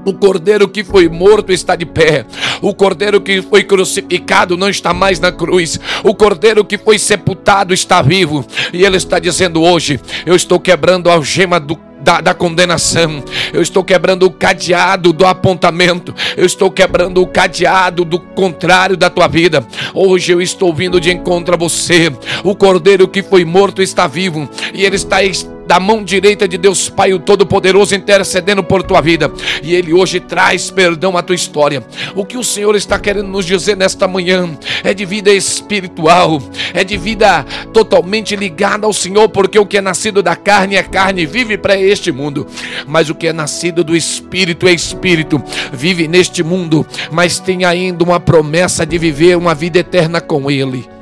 O 0.05 0.13
cordeiro 0.13 0.67
que 0.67 0.83
foi 0.83 1.09
morto 1.09 1.51
está 1.51 1.75
de 1.75 1.85
pé. 1.85 2.27
O 2.61 2.75
cordeiro 2.75 3.19
que 3.19 3.41
foi 3.41 3.63
crucificado 3.63 4.55
não 4.55 4.69
está 4.69 4.93
mais 4.93 5.19
na 5.19 5.31
cruz. 5.31 5.79
O 6.03 6.13
cordeiro 6.13 6.63
que 6.63 6.77
foi 6.77 6.99
sepultado 6.99 7.73
está 7.73 8.03
vivo. 8.03 8.45
E 8.71 8.85
ele 8.85 8.97
está 8.97 9.17
dizendo 9.17 9.63
hoje: 9.63 9.99
Eu 10.23 10.35
estou 10.35 10.59
quebrando 10.59 11.09
a 11.09 11.13
algema 11.13 11.59
do 11.59 11.75
da, 12.05 12.21
da, 12.21 12.33
condenação, 12.35 13.23
eu 13.51 13.63
estou 13.63 13.83
quebrando 13.83 14.27
o 14.27 14.31
cadeado 14.31 15.11
do 15.11 15.25
apontamento, 15.25 16.13
eu 16.37 16.45
estou 16.45 16.69
quebrando 16.69 17.19
o 17.19 17.25
cadeado 17.25 18.05
do 18.05 18.19
contrário 18.19 18.95
da 18.95 19.09
tua 19.09 19.27
vida. 19.27 19.65
Hoje 19.91 20.31
eu 20.31 20.39
estou 20.39 20.71
vindo 20.71 21.01
de 21.01 21.11
encontro 21.11 21.55
a 21.55 21.57
você. 21.57 22.13
O 22.43 22.55
cordeiro 22.55 23.07
que 23.07 23.23
foi 23.23 23.43
morto 23.43 23.81
está 23.81 24.05
vivo 24.05 24.47
e 24.71 24.85
ele 24.85 24.97
está 24.97 25.23
da 25.65 25.79
mão 25.79 26.03
direita 26.03 26.47
de 26.47 26.57
Deus 26.57 26.89
Pai, 26.89 27.13
o 27.13 27.19
Todo-Poderoso, 27.19 27.95
intercedendo 27.95 28.63
por 28.63 28.83
tua 28.83 29.01
vida. 29.01 29.31
E 29.63 29.73
Ele 29.73 29.93
hoje 29.93 30.19
traz 30.19 30.69
perdão 30.69 31.17
à 31.17 31.21
tua 31.21 31.35
história. 31.35 31.85
O 32.15 32.25
que 32.25 32.37
o 32.37 32.43
Senhor 32.43 32.75
está 32.75 32.99
querendo 32.99 33.27
nos 33.27 33.45
dizer 33.45 33.75
nesta 33.75 34.07
manhã 34.07 34.57
é 34.83 34.93
de 34.93 35.05
vida 35.05 35.31
espiritual, 35.31 36.41
é 36.73 36.83
de 36.83 36.97
vida 36.97 37.43
totalmente 37.73 38.35
ligada 38.35 38.85
ao 38.85 38.93
Senhor, 38.93 39.29
porque 39.29 39.59
o 39.59 39.65
que 39.65 39.77
é 39.77 39.81
nascido 39.81 40.21
da 40.21 40.35
carne 40.35 40.75
é 40.75 40.83
carne, 40.83 41.25
vive 41.25 41.57
para 41.57 41.79
este 41.79 42.11
mundo, 42.11 42.47
mas 42.87 43.09
o 43.09 43.15
que 43.15 43.27
é 43.27 43.33
nascido 43.33 43.83
do 43.83 43.95
Espírito 43.95 44.67
é 44.67 44.73
Espírito, 44.73 45.41
vive 45.71 46.07
neste 46.07 46.43
mundo, 46.43 46.85
mas 47.11 47.39
tem 47.39 47.65
ainda 47.65 48.03
uma 48.03 48.19
promessa 48.19 48.85
de 48.85 48.97
viver 48.97 49.37
uma 49.37 49.55
vida 49.55 49.79
eterna 49.79 50.21
com 50.21 50.49
Ele. 50.49 50.94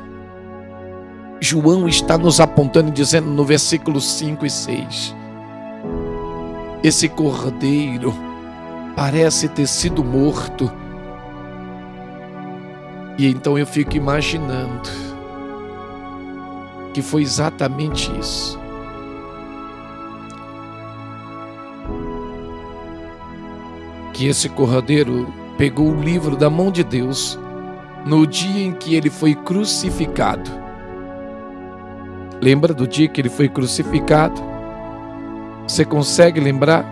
João 1.43 1.89
está 1.89 2.17
nos 2.17 2.39
apontando 2.39 2.87
e 2.87 2.93
dizendo 2.93 3.27
no 3.27 3.43
versículo 3.43 3.99
5 3.99 4.45
e 4.45 4.49
6: 4.49 5.13
Esse 6.81 7.09
cordeiro 7.09 8.15
parece 8.95 9.49
ter 9.49 9.67
sido 9.67 10.05
morto. 10.05 10.71
E 13.17 13.27
então 13.27 13.57
eu 13.57 13.67
fico 13.67 13.97
imaginando 13.97 14.89
que 16.93 17.01
foi 17.01 17.23
exatamente 17.23 18.09
isso. 18.17 18.57
Que 24.13 24.27
esse 24.27 24.47
cordeiro 24.47 25.27
pegou 25.57 25.91
o 25.91 26.01
livro 26.01 26.37
da 26.37 26.49
mão 26.49 26.71
de 26.71 26.85
Deus 26.85 27.37
no 28.05 28.25
dia 28.25 28.63
em 28.63 28.71
que 28.71 28.95
ele 28.95 29.09
foi 29.09 29.35
crucificado 29.35 30.62
Lembra 32.43 32.73
do 32.73 32.85
dia 32.85 33.07
que 33.07 33.21
ele 33.21 33.29
foi 33.29 33.47
crucificado? 33.47 34.43
Você 35.65 35.85
consegue 35.85 36.41
lembrar? 36.41 36.83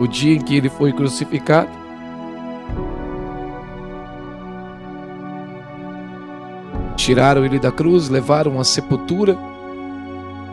O 0.00 0.08
dia 0.08 0.34
em 0.34 0.40
que 0.40 0.56
ele 0.56 0.68
foi 0.68 0.92
crucificado? 0.92 1.70
Tiraram 6.96 7.44
ele 7.44 7.60
da 7.60 7.70
cruz, 7.70 8.08
levaram 8.08 8.58
à 8.58 8.64
sepultura, 8.64 9.38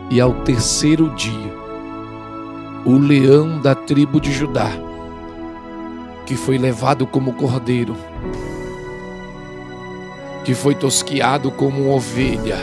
e 0.08 0.20
ao 0.20 0.32
terceiro 0.44 1.10
dia, 1.16 1.52
o 2.86 2.96
leão 2.96 3.60
da 3.60 3.74
tribo 3.74 4.20
de 4.20 4.30
Judá, 4.30 4.70
que 6.24 6.36
foi 6.36 6.56
levado 6.56 7.08
como 7.08 7.32
cordeiro, 7.32 7.96
que 10.48 10.54
foi 10.54 10.74
tosquiado 10.74 11.50
como 11.50 11.94
ovelha, 11.94 12.56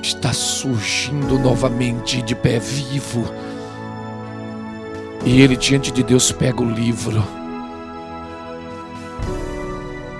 está 0.00 0.32
surgindo 0.32 1.40
novamente 1.40 2.22
de 2.22 2.36
pé 2.36 2.60
vivo. 2.60 3.24
E 5.24 5.40
ele, 5.40 5.56
diante 5.56 5.90
de 5.90 6.04
Deus, 6.04 6.30
pega 6.30 6.62
o 6.62 6.70
livro. 6.70 7.24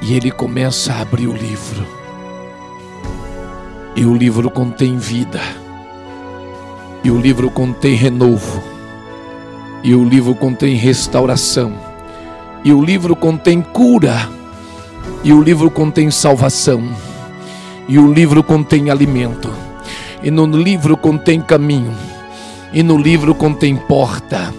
E 0.03 0.15
ele 0.15 0.33
começa 0.33 0.95
a 0.95 1.03
abrir 1.03 1.29
o 1.29 1.33
livro. 1.33 1.87
E 3.95 4.05
o 4.05 4.17
livro 4.17 4.51
contém 4.51 4.97
vida. 4.97 5.41
E 7.05 7.11
o 7.13 7.21
livro 7.21 7.49
contém 7.53 7.95
renovo. 7.95 8.61
E 9.85 9.95
o 9.95 10.05
livro 10.05 10.35
contém 10.35 10.75
restauração. 10.75 11.73
E 12.65 12.73
o 12.73 12.85
livro 12.85 13.15
contém 13.15 13.63
cura 13.63 14.40
e 15.23 15.33
o 15.33 15.43
livro 15.43 15.71
contém 15.71 16.11
salvação, 16.11 16.83
e 17.89 17.99
o 17.99 18.13
livro 18.13 18.43
contém 18.43 18.91
alimento, 18.91 19.53
E 20.23 20.31
no 20.31 20.45
livro 20.47 20.97
contém 20.99 21.41
caminho, 21.41 21.95
e 22.73 22.83
no 22.83 22.99
livro 22.99 23.35
contém 23.35 23.75
porta, 23.75 24.53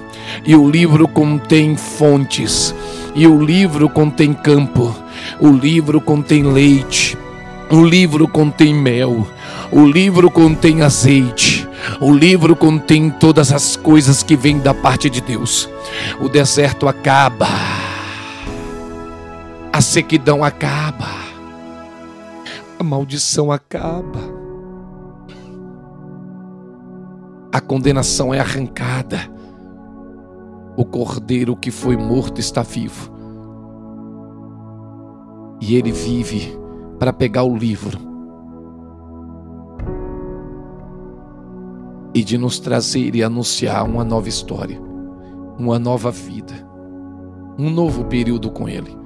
e 0.44 0.56
o 0.56 0.70
livro 0.70 1.08
contém 1.08 1.78
fontes, 1.78 2.74
e 3.14 3.28
o 3.28 3.40
livro 3.44 3.88
contém 3.88 4.34
campo, 4.34 4.96
o 5.40 5.50
livro 5.50 6.02
contém 6.02 6.44
leite, 6.44 7.18
o 7.70 7.86
livro 7.86 8.28
contém 8.28 8.74
mel, 8.74 9.28
o 9.72 9.86
livro 9.86 10.30
contém 10.32 10.82
azeite, 10.82 11.68
o 12.00 12.12
livro 12.12 12.56
contém 12.56 13.10
todas 13.10 13.52
as 13.52 13.76
coisas 13.76 14.24
que 14.24 14.36
vêm 14.36 14.60
da 14.60 14.74
parte 14.74 15.10
de 15.10 15.22
Deus. 15.22 15.70
O 16.20 16.28
deserto 16.28 16.88
acaba, 16.88 17.48
a 19.74 19.80
sequidão 19.80 20.44
acaba, 20.44 21.08
a 22.78 22.84
maldição 22.84 23.52
acaba, 23.52 24.20
a 27.52 27.62
condenação 27.62 28.34
é 28.34 28.40
arrancada. 28.40 29.20
O 30.78 30.86
cordeiro 30.86 31.56
que 31.56 31.70
foi 31.70 31.98
morto 31.98 32.40
está 32.40 32.62
vivo. 32.62 33.12
E 35.60 35.76
ele 35.76 35.92
vive 35.92 36.58
para 36.98 37.12
pegar 37.12 37.44
o 37.44 37.56
livro 37.56 38.00
e 42.14 42.24
de 42.24 42.38
nos 42.38 42.60
trazer 42.60 43.16
e 43.16 43.24
anunciar 43.24 43.86
uma 43.86 44.04
nova 44.04 44.28
história, 44.28 44.82
uma 45.58 45.78
nova 45.78 46.10
vida, 46.10 46.54
um 47.60 47.70
novo 47.70 48.06
período 48.06 48.50
com 48.50 48.68
Ele. 48.68 49.01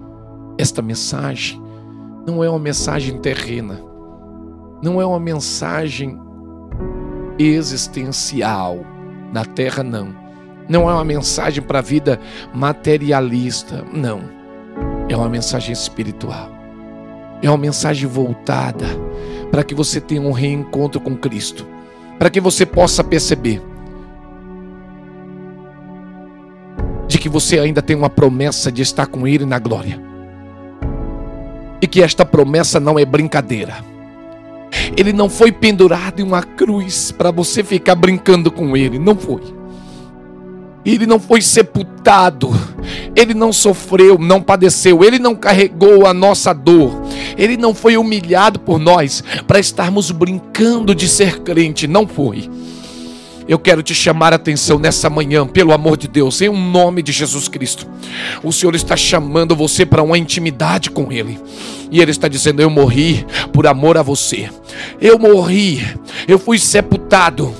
Esta 0.57 0.81
mensagem 0.81 1.61
não 2.25 2.43
é 2.43 2.49
uma 2.49 2.59
mensagem 2.59 3.19
terrena, 3.19 3.81
não 4.81 5.01
é 5.01 5.05
uma 5.05 5.19
mensagem 5.19 6.19
existencial 7.37 8.79
na 9.33 9.43
terra, 9.45 9.83
não. 9.83 10.15
Não 10.67 10.89
é 10.89 10.93
uma 10.93 11.05
mensagem 11.05 11.61
para 11.61 11.79
a 11.79 11.81
vida 11.81 12.19
materialista, 12.53 13.85
não. 13.93 14.21
É 15.07 15.15
uma 15.15 15.29
mensagem 15.29 15.71
espiritual 15.71 16.55
é 17.41 17.49
uma 17.49 17.57
mensagem 17.57 18.07
voltada 18.07 18.85
para 19.51 19.63
que 19.63 19.75
você 19.75 20.01
tenha 20.01 20.21
um 20.21 20.31
reencontro 20.31 20.99
com 20.99 21.15
Cristo, 21.15 21.65
para 22.17 22.29
que 22.29 22.41
você 22.41 22.65
possa 22.65 23.03
perceber 23.03 23.61
de 27.07 27.17
que 27.17 27.29
você 27.29 27.59
ainda 27.59 27.81
tem 27.81 27.95
uma 27.95 28.09
promessa 28.09 28.71
de 28.71 28.81
estar 28.81 29.05
com 29.05 29.27
Ele 29.27 29.45
na 29.45 29.59
glória, 29.59 30.01
e 31.81 31.87
que 31.87 32.01
esta 32.01 32.25
promessa 32.25 32.79
não 32.79 32.97
é 32.97 33.05
brincadeira. 33.05 33.75
Ele 34.97 35.13
não 35.13 35.29
foi 35.29 35.51
pendurado 35.51 36.19
em 36.19 36.23
uma 36.23 36.43
cruz 36.43 37.11
para 37.11 37.31
você 37.31 37.63
ficar 37.63 37.95
brincando 37.95 38.51
com 38.51 38.75
Ele, 38.75 38.99
não 38.99 39.15
foi. 39.15 39.41
Ele 40.85 41.07
não 41.07 41.19
foi 41.19 41.41
sepultado, 41.41 42.51
ele 43.15 43.33
não 43.33 43.51
sofreu, 43.51 44.19
não 44.19 44.39
padeceu, 44.39 45.03
ele 45.03 45.17
não 45.17 45.33
carregou 45.33 46.05
a 46.05 46.13
nossa 46.13 46.53
dor, 46.53 47.01
ele 47.35 47.57
não 47.57 47.73
foi 47.73 47.97
humilhado 47.97 48.59
por 48.59 48.77
nós 48.77 49.23
para 49.47 49.57
estarmos 49.57 50.11
brincando 50.11 50.93
de 50.93 51.09
ser 51.09 51.39
crente, 51.39 51.87
não 51.87 52.05
foi. 52.05 52.47
Eu 53.47 53.59
quero 53.59 53.83
te 53.83 53.93
chamar 53.93 54.33
a 54.33 54.37
atenção 54.37 54.79
nessa 54.79 55.09
manhã, 55.09 55.45
pelo 55.45 55.71
amor 55.71 55.97
de 55.97 56.07
Deus, 56.07 56.41
em 56.41 56.49
um 56.49 56.71
nome 56.71 57.03
de 57.03 57.11
Jesus 57.11 57.47
Cristo. 57.47 57.87
O 58.43 58.51
Senhor 58.51 58.73
está 58.75 58.97
chamando 58.97 59.55
você 59.55 59.85
para 59.85 60.01
uma 60.01 60.17
intimidade 60.17 60.89
com 60.89 61.11
Ele. 61.11 61.39
E 61.91 62.01
Ele 62.01 62.11
está 62.11 62.27
dizendo: 62.27 62.61
Eu 62.61 62.69
morri 62.69 63.25
por 63.53 63.67
amor 63.67 63.97
a 63.97 64.01
você. 64.01 64.49
Eu 64.99 65.19
morri, 65.19 65.85
eu 66.27 66.39
fui 66.39 66.57
sepultado 66.57 67.53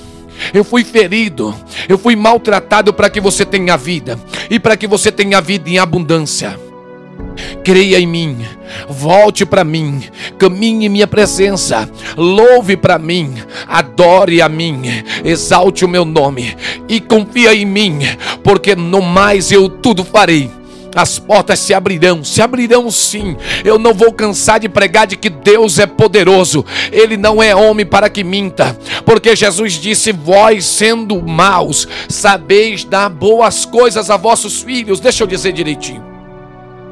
eu 0.52 0.64
fui 0.64 0.84
ferido, 0.84 1.54
eu 1.88 1.98
fui 1.98 2.14
maltratado 2.14 2.92
para 2.92 3.10
que 3.10 3.20
você 3.20 3.44
tenha 3.44 3.76
vida 3.76 4.18
e 4.50 4.58
para 4.58 4.76
que 4.76 4.86
você 4.86 5.10
tenha 5.10 5.40
vida 5.40 5.68
em 5.68 5.78
abundância. 5.78 6.65
Creia 7.64 7.98
em 7.98 8.06
mim, 8.06 8.38
volte 8.88 9.44
para 9.44 9.64
mim, 9.64 10.02
caminhe 10.38 10.86
em 10.86 10.88
minha 10.88 11.06
presença, 11.06 11.88
louve 12.16 12.76
para 12.76 12.98
mim, 12.98 13.34
adore 13.66 14.40
a 14.40 14.48
mim, 14.48 14.82
exalte 15.24 15.84
o 15.84 15.88
meu 15.88 16.04
nome 16.04 16.56
e 16.88 17.00
confia 17.00 17.54
em 17.54 17.64
mim, 17.64 18.00
porque 18.42 18.74
no 18.74 19.02
mais 19.02 19.50
eu 19.50 19.68
tudo 19.68 20.04
farei 20.04 20.50
as 20.96 21.18
portas 21.18 21.58
se 21.58 21.74
abrirão, 21.74 22.24
se 22.24 22.40
abrirão 22.40 22.90
sim. 22.90 23.36
Eu 23.62 23.78
não 23.78 23.92
vou 23.92 24.10
cansar 24.10 24.58
de 24.58 24.66
pregar 24.66 25.06
de 25.06 25.14
que 25.14 25.28
Deus 25.28 25.78
é 25.78 25.86
poderoso, 25.86 26.64
Ele 26.90 27.18
não 27.18 27.42
é 27.42 27.54
homem 27.54 27.84
para 27.84 28.08
que 28.08 28.24
minta, 28.24 28.76
porque 29.04 29.36
Jesus 29.36 29.74
disse: 29.74 30.10
Vós 30.10 30.64
sendo 30.64 31.22
maus, 31.22 31.86
sabeis 32.08 32.82
dar 32.82 33.10
boas 33.10 33.66
coisas 33.66 34.08
a 34.08 34.16
vossos 34.16 34.62
filhos. 34.62 34.98
Deixa 34.98 35.22
eu 35.22 35.26
dizer 35.26 35.52
direitinho. 35.52 36.15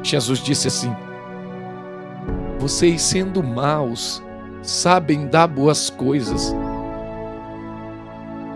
Jesus 0.05 0.39
disse 0.39 0.67
assim: 0.67 0.95
Vocês 2.59 3.01
sendo 3.01 3.41
maus, 3.41 4.21
sabem 4.61 5.27
dar 5.27 5.47
boas 5.47 5.89
coisas. 5.89 6.55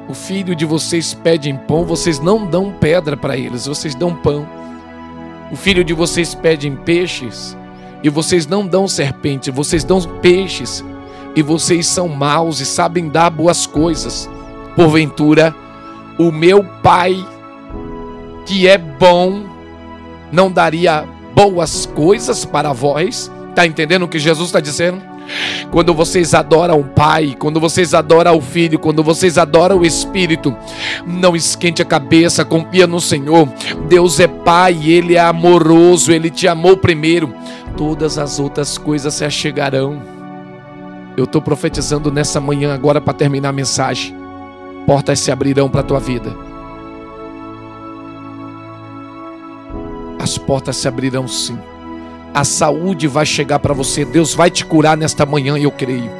O 0.07 0.13
filho 0.13 0.55
de 0.55 0.65
vocês 0.65 1.13
pede 1.13 1.51
pão, 1.67 1.85
vocês 1.85 2.19
não 2.19 2.45
dão 2.45 2.71
pedra 2.71 3.17
para 3.17 3.35
eles, 3.35 3.65
vocês 3.65 3.95
dão 3.95 4.15
pão. 4.15 4.47
O 5.51 5.55
filho 5.55 5.83
de 5.83 5.93
vocês 5.93 6.35
pedem 6.35 6.75
peixes 6.75 7.57
e 8.03 8.09
vocês 8.09 8.45
não 8.45 8.65
dão 8.65 8.87
serpente, 8.87 9.49
vocês 9.49 9.83
dão 9.83 9.99
peixes 10.21 10.85
e 11.35 11.41
vocês 11.41 11.87
são 11.87 12.07
maus 12.07 12.59
e 12.59 12.65
sabem 12.65 13.09
dar 13.09 13.31
boas 13.31 13.65
coisas. 13.65 14.29
Porventura, 14.75 15.55
o 16.17 16.31
meu 16.31 16.63
Pai, 16.63 17.15
que 18.45 18.67
é 18.67 18.77
bom, 18.77 19.43
não 20.31 20.51
daria 20.51 21.07
boas 21.35 21.85
coisas 21.85 22.45
para 22.45 22.73
vós? 22.73 23.31
Está 23.49 23.65
entendendo 23.65 24.03
o 24.03 24.07
que 24.07 24.19
Jesus 24.19 24.49
está 24.49 24.59
dizendo? 24.59 25.01
Quando 25.71 25.93
vocês 25.93 26.33
adoram 26.33 26.79
o 26.79 26.83
Pai, 26.83 27.35
quando 27.37 27.59
vocês 27.59 27.93
adoram 27.93 28.37
o 28.37 28.41
Filho, 28.41 28.79
quando 28.79 29.03
vocês 29.03 29.37
adoram 29.37 29.79
o 29.79 29.85
Espírito, 29.85 30.55
não 31.05 31.35
esquente 31.35 31.81
a 31.81 31.85
cabeça, 31.85 32.43
confia 32.43 32.87
no 32.87 32.99
Senhor. 32.99 33.47
Deus 33.87 34.19
é 34.19 34.27
Pai, 34.27 34.79
Ele 34.85 35.15
é 35.15 35.19
amoroso, 35.19 36.11
Ele 36.11 36.29
te 36.29 36.47
amou 36.47 36.77
primeiro. 36.77 37.33
Todas 37.77 38.17
as 38.17 38.39
outras 38.39 38.77
coisas 38.77 39.13
se 39.13 39.23
achegarão. 39.23 40.01
Eu 41.15 41.25
estou 41.25 41.41
profetizando 41.41 42.11
nessa 42.11 42.39
manhã 42.39 42.73
agora 42.73 42.99
para 42.99 43.13
terminar 43.13 43.49
a 43.49 43.53
mensagem. 43.53 44.15
Portas 44.87 45.19
se 45.19 45.31
abrirão 45.31 45.69
para 45.69 45.81
a 45.81 45.83
tua 45.83 45.99
vida. 45.99 46.35
As 50.19 50.37
portas 50.37 50.75
se 50.75 50.87
abrirão 50.87 51.27
sim 51.27 51.57
a 52.33 52.43
saúde 52.43 53.07
vai 53.07 53.25
chegar 53.25 53.59
para 53.59 53.73
você. 53.73 54.05
Deus 54.05 54.33
vai 54.33 54.49
te 54.49 54.65
curar 54.65 54.95
nesta 54.95 55.25
manhã, 55.25 55.57
eu 55.57 55.71
creio. 55.71 56.11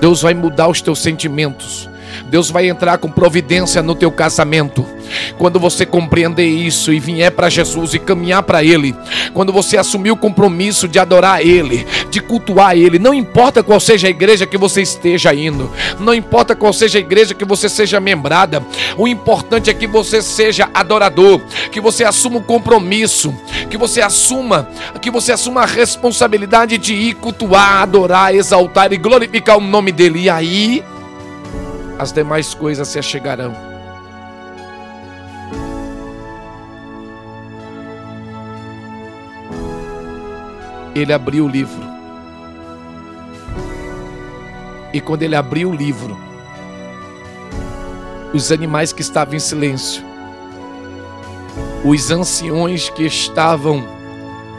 Deus 0.00 0.22
vai 0.22 0.34
mudar 0.34 0.68
os 0.68 0.80
teus 0.80 1.00
sentimentos. 1.00 1.88
Deus 2.28 2.50
vai 2.50 2.68
entrar 2.68 2.98
com 2.98 3.10
providência 3.10 3.82
no 3.82 3.94
teu 3.94 4.10
casamento. 4.10 4.84
Quando 5.38 5.58
você 5.58 5.84
compreender 5.86 6.46
isso 6.46 6.92
e 6.92 7.00
vier 7.00 7.30
para 7.30 7.48
Jesus 7.48 7.94
e 7.94 7.98
caminhar 7.98 8.42
para 8.42 8.62
Ele, 8.62 8.94
quando 9.32 9.52
você 9.52 9.76
assumir 9.76 10.10
o 10.10 10.16
compromisso 10.16 10.88
de 10.88 10.98
adorar 10.98 11.40
Ele, 11.40 11.86
de 12.10 12.20
cultuar 12.20 12.76
Ele, 12.76 12.98
não 12.98 13.14
importa 13.14 13.62
qual 13.62 13.80
seja 13.80 14.06
a 14.06 14.10
igreja 14.10 14.46
que 14.46 14.58
você 14.58 14.82
esteja 14.82 15.34
indo, 15.34 15.70
não 15.98 16.14
importa 16.14 16.54
qual 16.54 16.72
seja 16.72 16.98
a 16.98 17.00
igreja 17.00 17.34
que 17.34 17.44
você 17.44 17.68
seja 17.68 18.00
membrada, 18.00 18.64
o 18.96 19.06
importante 19.06 19.70
é 19.70 19.74
que 19.74 19.86
você 19.86 20.22
seja 20.22 20.68
adorador, 20.72 21.40
que 21.70 21.80
você 21.80 22.04
assuma 22.04 22.38
o 22.38 22.42
compromisso, 22.42 23.34
que 23.68 23.76
você 23.76 24.00
assuma, 24.00 24.68
que 25.00 25.10
você 25.10 25.32
assuma 25.32 25.62
a 25.62 25.66
responsabilidade 25.66 26.78
de 26.78 26.94
ir 26.94 27.14
cultuar, 27.14 27.82
adorar, 27.82 28.34
exaltar 28.34 28.92
e 28.92 28.96
glorificar 28.96 29.58
o 29.58 29.60
nome 29.60 29.92
dele. 29.92 30.22
E 30.22 30.30
aí 30.30 30.84
as 31.98 32.12
demais 32.12 32.54
coisas 32.54 32.88
se 32.88 32.98
achegarão. 32.98 33.69
Ele 40.94 41.12
abriu 41.12 41.44
o 41.44 41.48
livro. 41.48 41.82
E 44.92 45.00
quando 45.00 45.22
ele 45.22 45.36
abriu 45.36 45.70
o 45.70 45.74
livro, 45.74 46.16
os 48.34 48.50
animais 48.50 48.92
que 48.92 49.02
estavam 49.02 49.34
em 49.34 49.38
silêncio, 49.38 50.02
os 51.84 52.10
anciões 52.10 52.88
que 52.90 53.04
estavam 53.04 53.84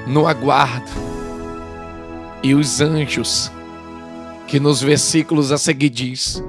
no 0.07 0.27
aguardo, 0.27 0.89
e 2.43 2.55
os 2.55 2.81
anjos, 2.81 3.51
que 4.47 4.59
nos 4.59 4.81
versículos 4.81 5.51
a 5.51 5.57
seguir 5.57 5.89
diz: 5.89 6.43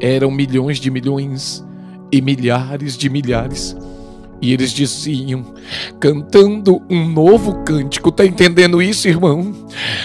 eram 0.00 0.30
milhões 0.30 0.78
de 0.78 0.90
milhões 0.90 1.64
e 2.12 2.20
milhares 2.20 2.96
de 2.96 3.08
milhares. 3.08 3.76
E 4.40 4.52
eles 4.52 4.72
diziam, 4.72 5.44
cantando 5.98 6.82
um 6.88 7.06
novo 7.06 7.62
cântico. 7.64 8.10
Tá 8.10 8.24
entendendo 8.24 8.82
isso, 8.82 9.06
irmão? 9.08 9.54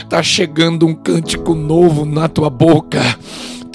Tá 0.10 0.22
chegando 0.22 0.86
um 0.86 0.94
cântico 0.94 1.56
novo 1.56 2.06
na 2.06 2.28
tua 2.28 2.50
boca 2.50 3.02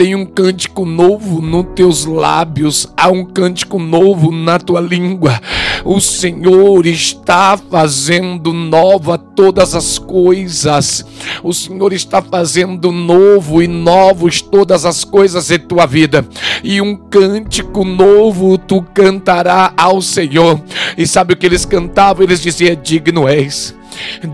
tem 0.00 0.14
um 0.14 0.24
cântico 0.24 0.86
novo 0.86 1.42
nos 1.42 1.74
teus 1.74 2.06
lábios, 2.06 2.88
há 2.96 3.10
um 3.10 3.22
cântico 3.22 3.78
novo 3.78 4.32
na 4.32 4.58
tua 4.58 4.80
língua. 4.80 5.38
O 5.84 6.00
Senhor 6.00 6.86
está 6.86 7.56
fazendo 7.56 8.52
nova 8.52 9.16
todas 9.16 9.74
as 9.74 9.98
coisas. 9.98 11.04
O 11.42 11.52
Senhor 11.52 11.92
está 11.92 12.20
fazendo 12.20 12.92
novo 12.92 13.62
e 13.62 13.68
novos 13.68 14.40
todas 14.40 14.84
as 14.84 15.04
coisas 15.04 15.50
em 15.50 15.58
tua 15.58 15.86
vida. 15.86 16.26
E 16.62 16.80
um 16.80 16.96
cântico 16.96 17.84
novo 17.84 18.58
tu 18.58 18.82
cantará 18.94 19.72
ao 19.76 20.02
Senhor. 20.02 20.60
E 20.96 21.06
sabe 21.06 21.34
o 21.34 21.36
que 21.36 21.46
eles 21.46 21.64
cantavam? 21.64 22.22
Eles 22.22 22.42
diziam: 22.42 22.76
Digno 22.76 23.28
és 23.28 23.74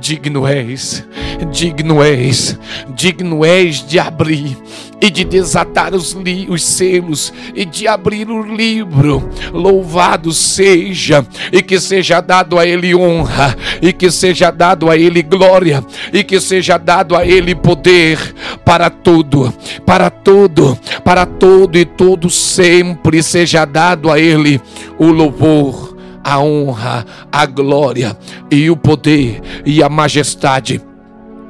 digno 0.00 0.46
és, 0.46 1.04
digno 1.50 2.02
és, 2.02 2.58
digno 2.94 3.44
és 3.44 3.86
de 3.86 3.98
abrir 3.98 4.56
e 5.00 5.10
de 5.10 5.24
desatar 5.24 5.94
os, 5.94 6.12
li, 6.12 6.46
os 6.48 6.64
selos 6.64 7.32
e 7.54 7.64
de 7.64 7.86
abrir 7.86 8.30
o 8.30 8.42
livro. 8.42 9.28
Louvado 9.52 10.32
seja, 10.32 11.26
e 11.52 11.62
que 11.62 11.78
seja 11.78 12.20
dado 12.20 12.58
a 12.58 12.66
Ele 12.66 12.94
honra, 12.94 13.56
e 13.82 13.92
que 13.92 14.10
seja 14.10 14.50
dado 14.50 14.90
a 14.90 14.96
Ele 14.96 15.22
glória, 15.22 15.84
e 16.12 16.24
que 16.24 16.40
seja 16.40 16.78
dado 16.78 17.16
a 17.16 17.26
Ele 17.26 17.54
poder 17.54 18.18
para 18.64 18.88
tudo, 18.88 19.52
para 19.84 20.10
tudo, 20.10 20.78
para 21.04 21.26
todo 21.26 21.76
e 21.76 21.84
todo 21.84 22.30
sempre 22.30 23.22
seja 23.22 23.64
dado 23.64 24.10
a 24.10 24.18
Ele 24.18 24.60
o 24.98 25.06
louvor 25.06 25.96
a 26.26 26.40
honra, 26.40 27.06
a 27.30 27.46
glória 27.46 28.18
e 28.50 28.68
o 28.68 28.76
poder 28.76 29.40
e 29.64 29.80
a 29.80 29.88
majestade, 29.88 30.82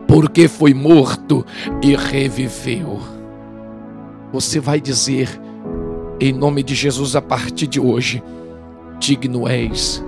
porque 0.07 0.49
foi 0.49 0.75
morto 0.75 1.47
e 1.81 1.97
reviveu. 1.97 3.17
Você 4.37 4.61
vai 4.61 4.79
dizer, 4.83 5.41
em 6.21 6.31
nome 6.31 6.63
de 6.63 6.75
Jesus, 6.75 7.17
a 7.17 7.23
partir 7.23 7.67
de 7.67 7.81
hoje: 7.81 8.23
digno 9.01 9.49
és, 9.49 10.05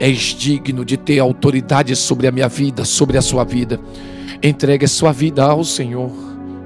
és 0.00 0.18
digno 0.18 0.82
de 0.82 0.96
ter 0.96 1.18
autoridade 1.18 1.94
sobre 1.94 2.26
a 2.26 2.32
minha 2.32 2.48
vida, 2.48 2.86
sobre 2.86 3.18
a 3.18 3.22
sua 3.22 3.44
vida. 3.44 3.78
Entregue 4.42 4.86
a 4.86 4.88
sua 4.88 5.12
vida 5.12 5.44
ao 5.44 5.62
Senhor, 5.62 6.10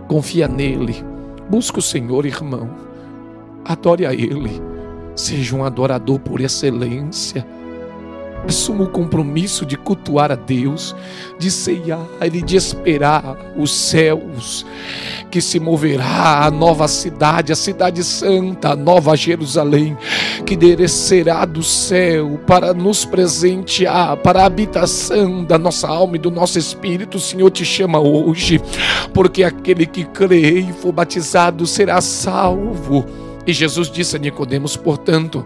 confia 0.07 0.47
nele, 0.47 0.95
busca 1.51 1.81
o 1.81 1.83
Senhor, 1.83 2.25
irmão, 2.25 2.71
adore 3.65 4.07
a 4.07 4.15
Ele 4.15 4.71
Seja 5.17 5.57
um 5.57 5.65
adorador 5.65 6.19
por 6.19 6.41
excelência. 6.41 7.47
Assuma 8.49 8.85
o 8.85 8.89
compromisso 8.89 9.65
de 9.65 9.77
cultuar 9.77 10.33
a 10.33 10.35
Deus, 10.35 10.95
de 11.39 11.51
ceiar 11.51 12.07
e 12.21 12.43
de 12.43 12.57
esperar 12.57 13.37
os 13.57 13.71
céus, 13.71 14.67
que 15.31 15.41
se 15.41 15.61
moverá 15.61 16.45
a 16.45 16.51
nova 16.51 16.89
cidade, 16.89 17.53
a 17.53 17.57
cidade 17.57 18.03
santa, 18.03 18.71
a 18.71 18.77
nova 18.77 19.17
Jerusalém, 19.17 19.97
que 20.45 20.57
descerá 20.57 21.45
do 21.45 21.63
céu 21.63 22.41
para 22.47 22.75
nos 22.75 23.05
presentear, 23.05 24.17
para 24.17 24.43
a 24.43 24.47
habitação 24.47 25.45
da 25.45 25.59
nossa 25.59 25.87
alma 25.87 26.17
e 26.17 26.19
do 26.19 26.31
nosso 26.31 26.59
espírito. 26.59 27.19
O 27.19 27.21
Senhor 27.21 27.51
te 27.51 27.65
chama 27.65 28.01
hoje, 28.01 28.61
porque 29.15 29.45
aquele 29.45 29.87
que 29.87 30.05
crê 30.05 30.61
e 30.61 30.73
for 30.73 30.93
batizado 30.93 31.67
será 31.67 32.01
salvo. 32.01 33.07
E 33.47 33.53
Jesus 33.53 33.91
disse 33.91 34.17
a 34.17 34.19
Nicodemos, 34.19 34.77
portanto, 34.77 35.45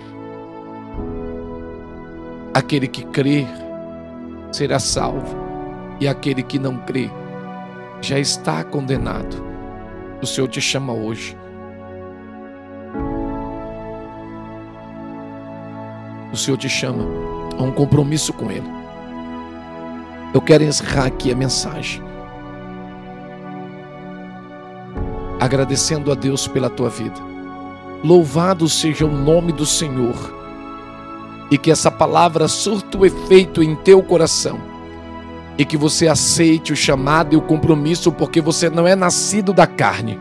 aquele 2.55 2.89
que 2.89 3.05
crer 3.05 3.47
será 4.53 4.79
salvo, 4.79 5.37
e 6.01 6.09
aquele 6.09 6.43
que 6.43 6.59
não 6.59 6.79
crê 6.79 7.11
já 8.01 8.19
está 8.19 8.63
condenado. 8.63 9.45
O 10.23 10.27
Senhor 10.27 10.49
te 10.49 10.61
chama 10.61 10.93
hoje. 10.93 11.37
O 16.33 16.37
Senhor 16.37 16.57
te 16.57 16.69
chama 16.69 17.05
a 17.59 17.63
um 17.63 17.73
compromisso 17.73 18.33
com 18.33 18.51
Ele. 18.51 18.69
Eu 20.33 20.41
quero 20.41 20.65
encerrar 20.65 21.07
aqui 21.07 21.31
a 21.31 21.37
mensagem. 21.37 22.03
Agradecendo 25.41 26.11
a 26.11 26.15
Deus 26.15 26.49
pela 26.49 26.71
tua 26.71 26.89
vida 26.89 27.35
Louvado 28.05 28.69
seja 28.69 29.07
o 29.07 29.11
nome 29.11 29.51
do 29.51 29.65
Senhor. 29.65 30.15
E 31.51 31.59
que 31.59 31.71
essa 31.71 31.91
palavra 31.91 32.49
surta 32.49 32.99
o 32.99 33.07
efeito 33.07 33.63
em 33.63 33.75
teu 33.75 34.03
coração. 34.03 34.59
E 35.57 35.65
que 35.65 35.77
você 35.77 36.09
aceite 36.09 36.73
o 36.73 36.77
chamado 36.77 37.35
e 37.35 37.37
o 37.37 37.43
compromisso, 37.43 38.11
porque 38.11 38.41
você 38.41 38.69
não 38.69 38.87
é 38.87 38.97
nascido 38.97 39.53
da 39.53 39.67
carne, 39.67 40.19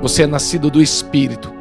você 0.00 0.22
é 0.22 0.26
nascido 0.26 0.70
do 0.70 0.80
Espírito. 0.80 1.52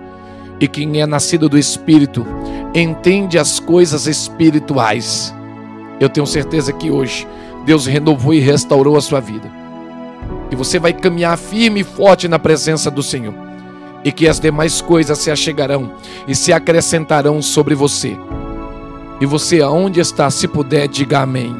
E 0.59 0.67
quem 0.67 1.01
é 1.01 1.05
nascido 1.05 1.49
do 1.49 1.57
Espírito 1.57 2.25
entende 2.73 3.37
as 3.37 3.59
coisas 3.59 4.07
espirituais. 4.07 5.33
Eu 5.99 6.09
tenho 6.09 6.27
certeza 6.27 6.71
que 6.71 6.91
hoje 6.91 7.27
Deus 7.65 7.85
renovou 7.85 8.33
e 8.33 8.39
restaurou 8.39 8.97
a 8.97 9.01
sua 9.01 9.19
vida. 9.19 9.51
E 10.51 10.55
você 10.55 10.77
vai 10.77 10.93
caminhar 10.93 11.37
firme 11.37 11.81
e 11.81 11.83
forte 11.83 12.27
na 12.27 12.37
presença 12.37 12.91
do 12.91 13.01
Senhor 13.01 13.33
e 14.03 14.11
que 14.11 14.27
as 14.27 14.39
demais 14.39 14.81
coisas 14.81 15.17
se 15.17 15.31
achegarão 15.31 15.91
e 16.27 16.35
se 16.35 16.53
acrescentarão 16.53 17.41
sobre 17.41 17.73
você. 17.73 18.15
E 19.19 19.25
você, 19.25 19.61
aonde 19.61 19.99
está, 19.99 20.29
se 20.29 20.47
puder, 20.47 20.87
diga 20.87 21.19
amém. 21.19 21.55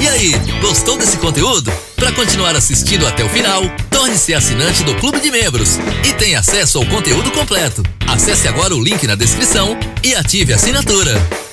E 0.00 0.08
aí, 0.08 0.32
gostou 0.60 0.96
desse 0.96 1.16
conteúdo? 1.18 1.72
Para 1.96 2.12
continuar 2.12 2.54
assistindo 2.54 3.06
até 3.06 3.24
o 3.24 3.28
final, 3.28 3.62
torne-se 3.90 4.34
assinante 4.34 4.82
do 4.84 4.94
Clube 4.96 5.20
de 5.20 5.30
Membros 5.30 5.78
e 6.08 6.12
tenha 6.12 6.40
acesso 6.40 6.78
ao 6.78 6.86
conteúdo 6.86 7.30
completo. 7.32 7.82
Acesse 8.06 8.46
agora 8.46 8.74
o 8.74 8.82
link 8.82 9.06
na 9.06 9.14
descrição 9.14 9.76
e 10.02 10.14
ative 10.14 10.52
a 10.52 10.56
assinatura. 10.56 11.45